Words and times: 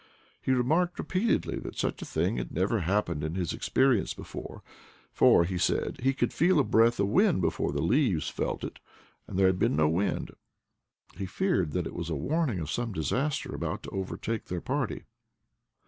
He 0.41 0.51
re 0.51 0.63
marked 0.63 0.97
repeatedly 0.97 1.57
that 1.59 1.77
such 1.77 2.01
a 2.01 2.05
thing 2.07 2.37
had 2.37 2.51
never 2.51 2.79
happened 2.79 3.23
in 3.23 3.35
his 3.35 3.53
experience 3.53 4.15
before, 4.15 4.63
for, 5.13 5.43
he 5.43 5.59
said, 5.59 5.99
he 6.01 6.11
could 6.11 6.33
feel 6.33 6.57
a 6.57 6.63
breath 6.63 6.99
of 6.99 7.07
wind 7.09 7.39
before 7.41 7.71
the 7.71 7.83
leaves 7.83 8.27
felt 8.27 8.63
it, 8.63 8.79
and 9.27 9.37
there 9.37 9.45
had 9.45 9.59
been 9.59 9.75
no 9.75 9.87
wind; 9.87 10.31
he 11.17 11.27
feared 11.27 11.73
that 11.73 11.85
it 11.85 11.93
was 11.93 12.09
a 12.09 12.15
warning 12.15 12.57
of 12.57 12.71
some 12.71 12.91
disaster 12.93 13.53
about 13.53 13.83
to 13.83 13.91
overtake 13.91 14.45
their 14.45 14.59
party. 14.59 15.03